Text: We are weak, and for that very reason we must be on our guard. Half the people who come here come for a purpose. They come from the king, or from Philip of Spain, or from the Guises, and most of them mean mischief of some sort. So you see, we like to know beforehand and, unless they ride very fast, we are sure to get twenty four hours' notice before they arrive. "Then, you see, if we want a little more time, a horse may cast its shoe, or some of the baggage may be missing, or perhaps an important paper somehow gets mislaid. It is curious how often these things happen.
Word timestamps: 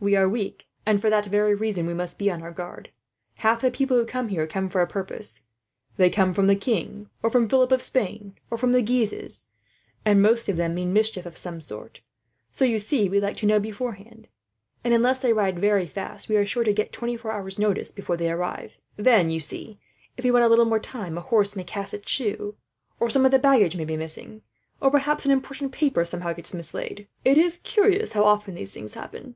We 0.00 0.14
are 0.14 0.28
weak, 0.28 0.68
and 0.86 1.00
for 1.00 1.10
that 1.10 1.26
very 1.26 1.56
reason 1.56 1.84
we 1.84 1.92
must 1.92 2.20
be 2.20 2.30
on 2.30 2.40
our 2.40 2.52
guard. 2.52 2.92
Half 3.38 3.62
the 3.62 3.70
people 3.72 3.96
who 3.96 4.04
come 4.06 4.28
here 4.28 4.46
come 4.46 4.68
for 4.68 4.80
a 4.80 4.86
purpose. 4.86 5.42
They 5.96 6.08
come 6.08 6.32
from 6.32 6.46
the 6.46 6.54
king, 6.54 7.10
or 7.20 7.30
from 7.30 7.48
Philip 7.48 7.72
of 7.72 7.82
Spain, 7.82 8.36
or 8.48 8.56
from 8.56 8.70
the 8.70 8.80
Guises, 8.80 9.46
and 10.04 10.22
most 10.22 10.48
of 10.48 10.56
them 10.56 10.76
mean 10.76 10.92
mischief 10.92 11.26
of 11.26 11.36
some 11.36 11.60
sort. 11.60 12.00
So 12.52 12.64
you 12.64 12.78
see, 12.78 13.08
we 13.08 13.18
like 13.18 13.36
to 13.38 13.46
know 13.46 13.58
beforehand 13.58 14.28
and, 14.84 14.94
unless 14.94 15.18
they 15.18 15.32
ride 15.32 15.58
very 15.58 15.88
fast, 15.88 16.28
we 16.28 16.36
are 16.36 16.46
sure 16.46 16.62
to 16.62 16.72
get 16.72 16.92
twenty 16.92 17.16
four 17.16 17.32
hours' 17.32 17.58
notice 17.58 17.90
before 17.90 18.16
they 18.16 18.30
arrive. 18.30 18.74
"Then, 18.96 19.30
you 19.30 19.40
see, 19.40 19.80
if 20.16 20.22
we 20.24 20.30
want 20.30 20.44
a 20.44 20.48
little 20.48 20.64
more 20.64 20.78
time, 20.78 21.18
a 21.18 21.22
horse 21.22 21.56
may 21.56 21.64
cast 21.64 21.92
its 21.92 22.08
shoe, 22.08 22.54
or 23.00 23.10
some 23.10 23.24
of 23.24 23.32
the 23.32 23.38
baggage 23.40 23.76
may 23.76 23.84
be 23.84 23.96
missing, 23.96 24.42
or 24.80 24.92
perhaps 24.92 25.24
an 25.26 25.32
important 25.32 25.72
paper 25.72 26.04
somehow 26.04 26.32
gets 26.34 26.54
mislaid. 26.54 27.08
It 27.24 27.36
is 27.36 27.58
curious 27.58 28.12
how 28.12 28.22
often 28.22 28.54
these 28.54 28.70
things 28.72 28.94
happen. 28.94 29.34